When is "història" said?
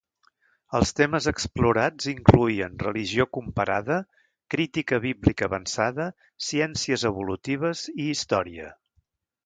8.17-8.77